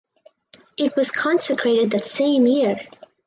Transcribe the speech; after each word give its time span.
It 0.79 0.95
was 0.95 1.11
consecrated 1.11 1.91
that 1.91 2.05
same 2.05 2.47
year. 2.47 2.79